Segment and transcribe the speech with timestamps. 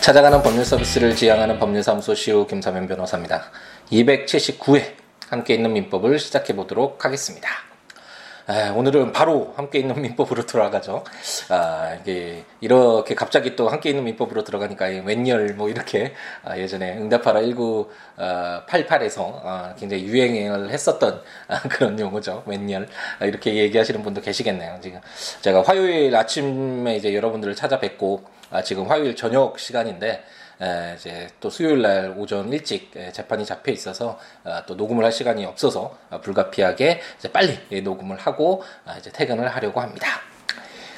[0.00, 3.50] 찾아가는 법률 서비스를 지향하는 법률사무소 시우 김사면 변호사입니다.
[3.92, 4.94] 279회
[5.28, 7.50] 함께 있는 민법을 시작해 보도록 하겠습니다.
[8.46, 11.04] 아, 오늘은 바로 함께 있는 민법으로 들어가죠.
[11.50, 17.42] 아, 이게 이렇게 갑자기 또 함께 있는 민법으로 들어가니까 웬열 뭐 이렇게 아, 예전에 응답하라
[17.42, 22.42] 1988에서 아, 굉장히 유행을 했었던 아, 그런 용어죠.
[22.46, 24.78] 웬열 아, 이렇게 얘기하시는 분도 계시겠네요.
[24.80, 24.98] 지금
[25.42, 30.24] 제가 화요일 아침에 이제 여러분들을 찾아뵙고 아, 지금 화요일 저녁 시간인데
[30.60, 35.12] 에, 이제 또 수요일 날 오전 일찍 에, 재판이 잡혀 있어서 아, 또 녹음을 할
[35.12, 40.06] 시간이 없어서 아, 불가피하게 이제 빨리 예, 녹음을 하고 아, 이제 퇴근을 하려고 합니다.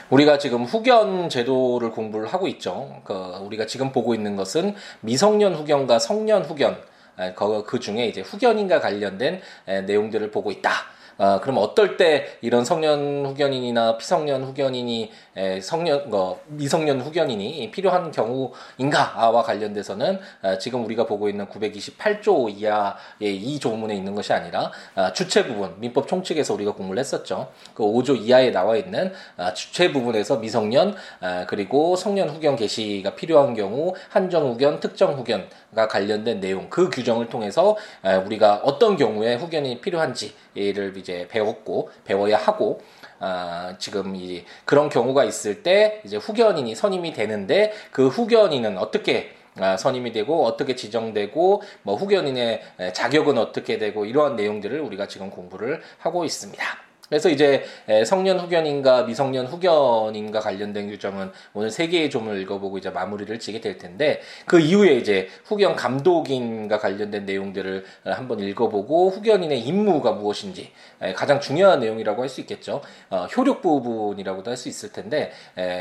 [0.08, 3.00] 우리가 지금 후견 제도를 공부를 하고 있죠.
[3.04, 6.82] 그 우리가 지금 보고 있는 것은 미성년 후견과 성년 후견
[7.18, 10.70] 에, 그, 그 중에 이제 후견인과 관련된 에, 내용들을 보고 있다.
[11.18, 18.10] 아, 그럼 어떨 때 이런 성년 후견인이나 피성년 후견인이 에, 성년 어, 미성년 후견인이 필요한
[18.10, 25.12] 경우인가와 관련돼서는 아, 지금 우리가 보고 있는 928조 이하의 이 조문에 있는 것이 아니라 아,
[25.12, 27.48] 주체 부분 민법 총칙에서 우리가 공부를 했었죠.
[27.74, 33.54] 그 5조 이하에 나와 있는 아, 주체 부분에서 미성년 아, 그리고 성년 후견 개시가 필요한
[33.54, 39.80] 경우 한정 후견, 특정 후견과 관련된 내용 그 규정을 통해서 아, 우리가 어떤 경우에 후견이
[39.80, 42.80] 필요한지를 이제 배웠고 배워야 하고
[43.18, 49.76] 아, 지금 이 그런 경우가 있을 때 이제 후견인이 선임이 되는데 그 후견인은 어떻게 아,
[49.76, 52.62] 선임이 되고 어떻게 지정되고 뭐 후견인의
[52.94, 56.91] 자격은 어떻게 되고 이러한 내용들을 우리가 지금 공부를 하고 있습니다.
[57.12, 57.62] 그래서 이제
[58.06, 63.76] 성년 후견인과 미성년 후견인과 관련된 규정은 오늘 세 개의 점을 읽어보고 이제 마무리를 지게 될
[63.76, 70.72] 텐데 그 이후에 이제 후견 감독인과 관련된 내용들을 한번 읽어보고 후견인의 임무가 무엇인지
[71.14, 72.80] 가장 중요한 내용이라고 할 수 있겠죠.
[73.10, 75.32] 어, 효력 부분이라고도 할 수 있을 텐데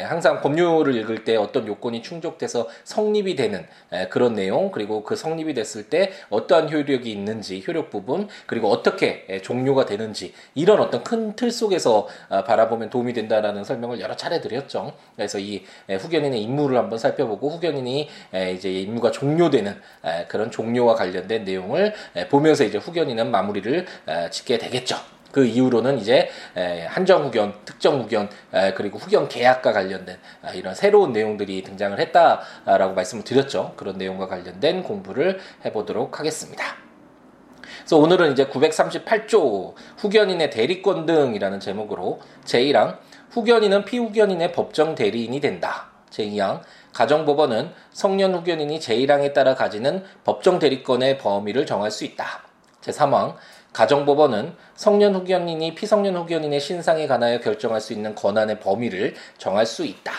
[0.06, 3.66] 항상 법률을 읽을 때 어떤 요건이 충족돼서 성립이 되는
[4.10, 9.86] 그런 내용 그리고 그 성립이 됐을 때 어떠한 효력이 있는지 효력 부분 그리고 어떻게 종료가
[9.86, 14.94] 되는지 이런 어떤 큰틀 속에서 바라보면 도움이 된다라는 설명을 여러 차례 드렸죠.
[15.16, 18.10] 그래서 이 후견인의 임무를 한번 살펴보고 후견인이
[18.56, 19.76] 이제 임무가 종료되는
[20.28, 21.94] 그런 종료와 관련된 내용을
[22.30, 23.86] 보면서 이제 후견인은 마무리를
[24.32, 24.98] 짓게 되겠죠.
[25.32, 26.30] 그 이후로는 이제
[26.88, 28.30] 한정 후견, 특정 후견,
[28.76, 30.18] 그리고 후견 계약과 관련된
[30.56, 33.74] 이런 새로운 내용들이 등장을 했다라고 말씀을 드렸죠.
[33.78, 36.91] 그런 내용과 관련된 공부를 해보도록 하겠습니다.
[37.82, 42.98] 그래서 오늘은 이제 938조 후견인의 대리권 등이라는 제목으로 제1항
[43.32, 45.90] 후견인은 피후견인의 법정 대리인이 된다.
[46.12, 46.62] 제2항
[46.94, 52.44] 가정법원은 성년 후견인이 제1항에 따라 가지는 법정 대리권의 범위를 정할 수 있다.
[52.82, 53.36] 제3항
[53.74, 60.12] 가정법원은 성년 후견인이 피성년 후견인의 신상에 관하여 결정할 수 있는 권한의 범위를 정할 수 있다.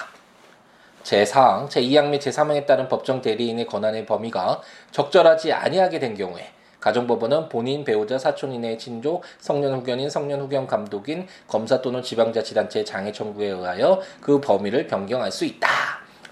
[1.02, 4.62] 제4항, 제2항 및 제3항에 따른 법정 대리인의 권한의 범위가
[4.92, 6.52] 적절하지 아니하게 된 경우에
[6.82, 13.12] 가정법원은 본인, 배우자, 사촌 이내의 친조, 성년 후견인, 성년 후견 감독인, 검사 또는 지방자치단체의 장애
[13.12, 15.69] 청구에 의하여 그 범위를 변경할 수 있다.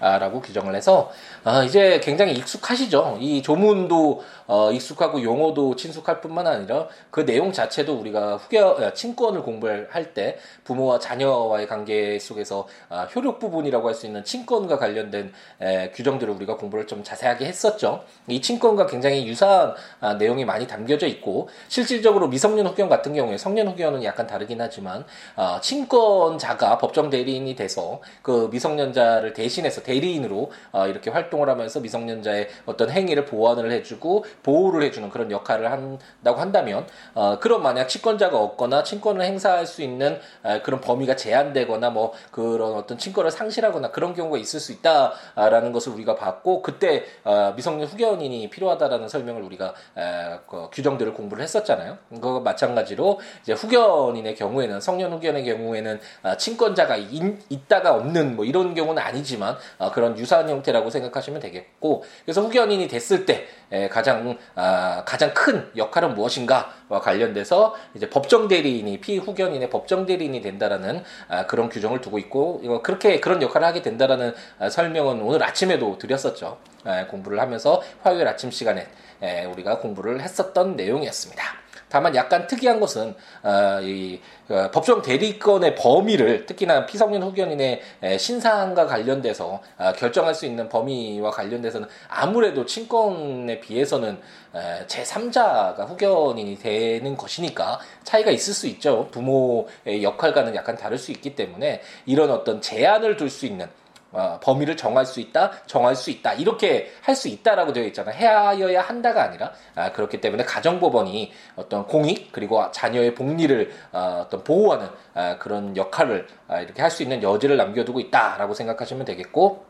[0.01, 1.11] 라고 규정을 해서
[1.43, 3.17] 아, 이제 굉장히 익숙하시죠.
[3.21, 9.43] 이 조문도 어, 익숙하고 용어도 친숙할 뿐만 아니라 그 내용 자체도 우리가 후겨 아, 친권을
[9.43, 15.91] 공부할 때 부모와 자녀와의 관계 속에서 아, 효력 부분이라고 할 수 있는 친권과 관련된 에,
[15.91, 18.03] 규정들을 우리가 공부를 좀 자세하게 했었죠.
[18.27, 23.67] 이 친권과 굉장히 유사한 아, 내용이 많이 담겨져 있고 실질적으로 미성년 후견 같은 경우에 성년
[23.67, 31.09] 후견은 약간 다르긴 하지만 아, 친권자가 법정 대리인이 돼서 그 미성년자를 대신해서 대리인으로 어, 이렇게
[31.11, 37.61] 활동을 하면서 미성년자의 어떤 행위를 보완을 해주고 보호를 해주는 그런 역할을 한다고 한다면 어, 그런
[37.61, 43.31] 만약 친권자가 없거나 친권을 행사할 수 있는 어, 그런 범위가 제한되거나 뭐 그런 어떤 친권을
[43.31, 49.41] 상실하거나 그런 경우가 있을 수 있다라는 것을 우리가 봤고 그때 어, 미성년 후견인이 필요하다라는 설명을
[49.43, 51.97] 우리가 에, 그 규정들을 공부를 했었잖아요.
[52.09, 58.73] 그거 마찬가지로 이제 후견인의 경우에는 성년 후견의 경우에는 어, 친권자가 인, 있다가 없는 뭐 이런
[58.73, 65.03] 경우는 아니지만 어, 그런 유사한 형태라고 생각하시면 되겠고 그래서 후견인이 됐을 때 에, 가장 아,
[65.05, 72.01] 가장 큰 역할은 무엇인가와 관련돼서 이제 법정 대리인이 피후견인의 법정 대리인이 된다라는 아, 그런 규정을
[72.01, 76.57] 두고 있고 그렇게 그런 역할을 하게 된다라는 아, 설명은 오늘 아침에도 드렸었죠.
[76.85, 78.87] 에, 공부를 하면서 화요일 아침 시간에
[79.21, 81.43] 에, 우리가 공부를 했었던 내용이었습니다.
[81.91, 88.87] 다만 약간 특이한 것은 어, 이 어, 법정 대리권의 범위를 특히나 피성년 후견인의 에, 신상과
[88.87, 94.19] 관련돼서 어, 결정할 수 있는 범위와 관련돼서는 아무래도 친권에 비해서는
[94.55, 99.09] 에, 제3자가 후견인이 되는 것이니까 차이가 있을 수 있죠.
[99.11, 103.67] 부모의 역할과는 약간 다를 수 있기 때문에 이런 어떤 제한을 둘 수 있는
[104.11, 108.11] 어, 범위를 정할 수 있다, 정할 수 있다 이렇게 할 수 있다라고 되어 있잖아.
[108.11, 114.87] 해야여야 한다가 아니라 아, 그렇기 때문에 가정법원이 어떤 공익 그리고 자녀의 복리를 어, 떤 보호하는
[115.13, 119.65] 아, 그런 역할을 아, 이렇게 할 수 있는 여지를 남겨두고 있다라고 생각하시면 되겠고.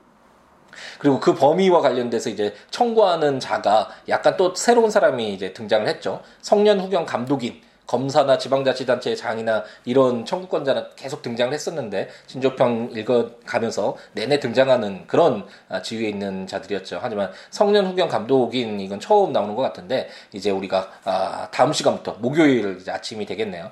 [1.00, 6.22] 그리고 그 범위와 관련돼서 이제 청구하는 자가 약간 또 새로운 사람이 이제 등장을 했죠.
[6.42, 7.62] 성년 후견 감독인
[7.92, 16.08] 검사나 지방자치단체의 장이나 이런 청구권자는 계속 등장을 했었는데 진조평 읽어가면서 내내 등장하는 그런 아, 지위에
[16.08, 17.00] 있는 자들이었죠.
[17.02, 22.82] 하지만 성년 후견 감독인 이건 처음 나오는 것 같은데 이제 우리가 아, 다음 시간부터 목요일
[22.88, 23.72] 아침이 되겠네요.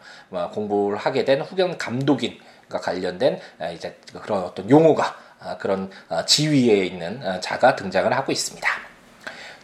[0.51, 5.16] 공부를 하게 된 후견 감독인과 관련된 아, 이제 그런 어떤 용어가
[5.60, 5.89] 그런
[6.25, 8.79] 지위에 있는 자가 등장을 하고 있습니다.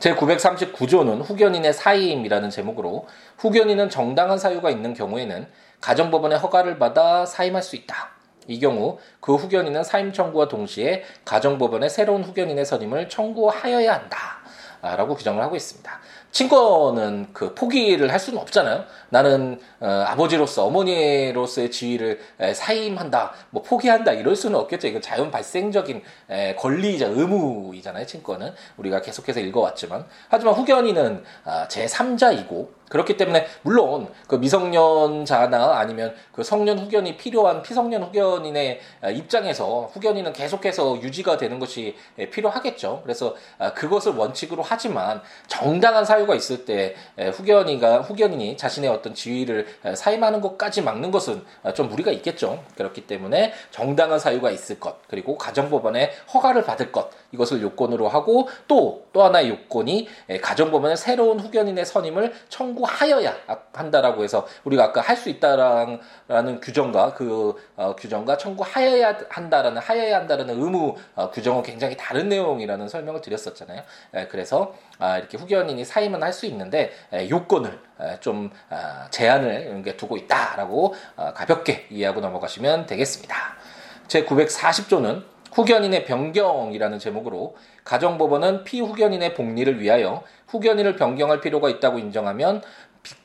[0.06, 3.07] 제939조는 후견인의 사임이라는 제목으로
[3.38, 5.48] 후견인은 정당한 사유가 있는 경우에는
[5.81, 8.10] 가정법원의 허가를 받아 사임할 수 있다.
[8.48, 14.44] 이 경우 그 후견인은 사임 청구와 동시에 가정법원의 새로운 후견인의 선임을 청구하여야 한다.
[14.96, 16.00] 라고 규정을 하고 있습니다.
[16.32, 18.84] 친권은 그 포기를 할 수는 없잖아요.
[19.10, 24.88] 나는 어, 아버지로서 어머니로서의 지위를 에, 사임한다, 뭐 포기한다 이럴 수는 없겠죠.
[24.88, 28.06] 이건 자연 발생적인 에, 권리이자 의무이잖아요.
[28.06, 36.14] 친권은 우리가 계속해서 읽어왔지만 하지만 후견인은 아, 제 3자이고 그렇기 때문에 물론 그 미성년자나 아니면
[36.32, 41.96] 그 성년 후견이 필요한 피성년 후견인의 아, 입장에서 후견인은 계속해서 유지가 되는 것이
[42.32, 43.02] 필요하겠죠.
[43.04, 50.42] 그래서 아, 그것을 원칙으로 하지만 정당한 사유가 있을 때 후견이가 후견인이 자신의 어떤 지위를 사임하는
[50.42, 52.64] 것까지 막는 것은 아, 좀 무리가 있겠죠.
[52.76, 59.24] 그렇기 때문에 정당한 사유가 있을 것 그리고 가정법원의 허가를 받을 것 이것을 요건으로 하고 또또
[59.24, 60.08] 하나의 요건이
[60.42, 63.33] 가정법원의 새로운 후견인의 선임을 청 청구하여야
[63.74, 70.62] 한다라고 해서 우리가 아까 할 수 있다라는 규정과 그 어, 규정과 청구하여야 한다라는 하여야 한다라는
[70.62, 73.81] 의무 어, 규정은 굉장히 다른 내용이라는 설명을 드렸었잖아요.
[74.13, 79.83] 에, 그래서 아, 이렇게 후견인이 사임은 할 수 있는데 에, 요건을 에, 좀 아, 제한을
[79.95, 83.36] 두고 있다라고 어, 가볍게 이해하고 넘어가시면 되겠습니다.
[84.10, 87.56] 제 940조는 후견인의 변경이라는 제목으로
[87.86, 92.62] 가정법원은 피후견인의 복리를 위하여 후견인을 변경할 필요가 있다고 인정하면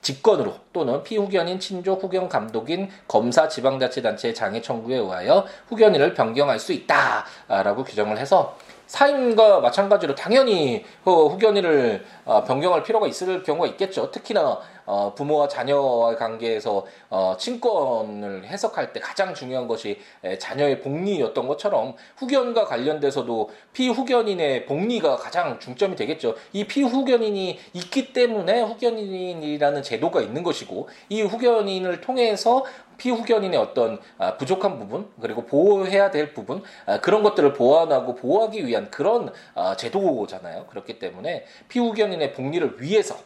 [0.03, 7.85] 직권으로 또는 피후견인 친족 후견 감독인 검사 지방자치단체의 장애 청구에 의하여 후견인을 변경할 수 있다라고
[7.85, 8.57] 규정을 해서
[8.91, 14.11] 사임과 마찬가지로 당연히 그 후견인을 어, 변경할 필요가 있을 경우가 있겠죠.
[14.11, 20.01] 특히나 어, 부모와 자녀와의 관계에서 어, 친권을 해석할 때 가장 중요한 것이
[20.41, 26.35] 자녀의 복리였던 것처럼 후견과 관련돼서도 피후견인의 복리가 가장 중점이 되겠죠.
[26.53, 32.65] 이 피후견인이 있기 때문에 후견인이라는 제도가 있는 것이고 이 후견인을 통해서
[33.01, 38.91] 피후견인의 어떤 아, 부족한 부분 그리고 보호해야 될 부분 아, 그런 것들을 보완하고 보호하기 위한
[38.91, 40.67] 그런 아, 제도잖아요.
[40.67, 43.17] 그렇기 때문에 피후견인의 복리를 위해서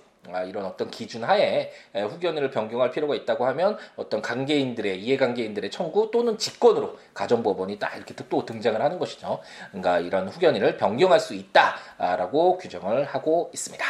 [0.46, 6.96] 이런 어떤 기준 하에 후견인을 변경할 필요가 있다고 하면 어떤 관계인들의 이해관계인들의 청구 또는 직권으로
[7.12, 9.40] 가정법원이 딱 이렇게 또 등장을 하는 것이죠.
[9.68, 13.84] 그러니까 이런 후견인을 변경할 수 있다라고 규정을 하고 있습니다.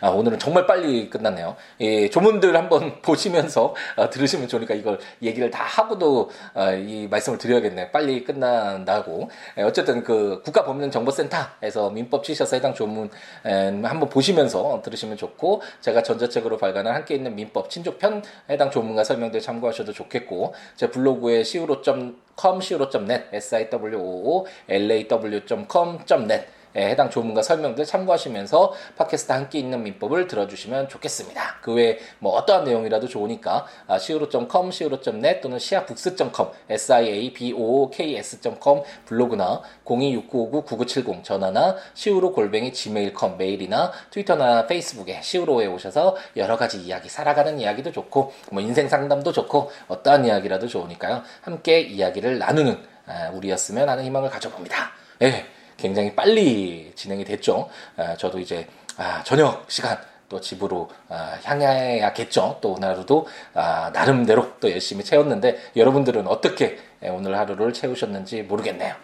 [0.00, 1.56] 아, 오늘은 정말 빨리 끝났네요.
[1.80, 7.88] 예, 조문들 한번 보시면서 어, 들으시면 좋으니까 이걸 얘기를 다 하고도 어, 이 말씀을 드려야겠네요.
[7.90, 9.30] 빨리 끝난다고.
[9.58, 13.10] 예, 어쨌든 그 국가법령정보센터에서 민법 치셔서 해당 조문
[13.44, 19.40] 에, 한번 보시면서 들으시면 좋고 제가 전자책으로 발간한 함께 있는 민법 친족편 해당 조문과 설명들
[19.40, 29.58] 참고하셔도 좋겠고 제 블로그에 siwo.com, siwo.net, siwo, law.com.net 예, 해당 조문과 설명들 참고하시면서 팟캐스트 함께
[29.58, 31.58] 있는 민법을 들어주시면 좋겠습니다.
[31.62, 41.76] 그 외에 뭐 어떠한 내용이라도 좋으니까 아, siwo.com, siwo.net 또는 siabooks.com, siabooks.com 블로그나 026959-9970 전화나
[41.96, 48.62] siwo 골뱅이 gmail.com 메일이나 트위터나 페이스북에 siwo에 오셔서 여러 가지 이야기, 살아가는 이야기도 좋고 뭐
[48.62, 51.22] 인생 상담도 좋고 어떠한 이야기라도 좋으니까요.
[51.42, 54.92] 함께 이야기를 나누는 아, 우리였으면 하는 희망을 가져봅니다.
[55.22, 55.57] 예.
[55.78, 57.70] 굉장히 빨리 진행이 됐죠.
[57.96, 58.66] 아, 저도 이제
[58.98, 59.96] 아, 저녁 시간
[60.28, 62.58] 또 집으로 아, 향해야겠죠.
[62.60, 68.94] 또 오늘 하루도 나름대로 또 열심히 채웠는데 여러분들은 어떻게 오늘 하루를 채우셨는지 모르겠네요.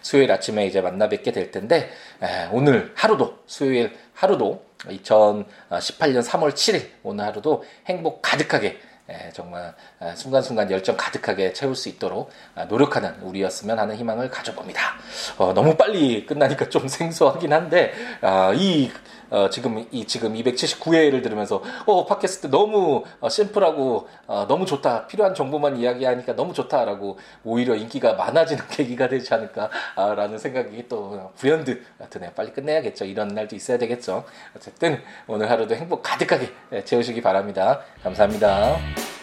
[0.00, 1.90] 수요일 아침에 이제 만나 뵙게 될 텐데
[2.52, 8.78] 오늘 하루도 수요일 하루도 2018년 3월 7일 오늘 하루도 행복 가득하게 예,
[9.32, 14.80] 정말 아, 순간순간 열정 가득하게 채울 수 있도록 아, 노력하는 우리였으면 하는 희망을 가져봅니다.
[15.38, 18.90] 어, 너무 빨리 끝나니까 좀 생소하긴 한데 아, 이
[19.30, 25.34] 어, 지금 이 지금 279회를 들으면서 어 팟캐스트 너무 어, 심플하고 어, 너무 좋다 필요한
[25.34, 32.30] 정보만 이야기하니까 너무 좋다라고 오히려 인기가 많아지는 계기가 되지 않을까라는 생각이 또 불현듯 드네요.
[32.34, 33.04] 빨리 끝내야겠죠.
[33.04, 34.24] 이런 날도 있어야 되겠죠.
[34.56, 37.80] 어쨌든 오늘 하루도 행복 가득하게 예, 채우시기 바랍니다.
[38.02, 39.19] 감사합니다.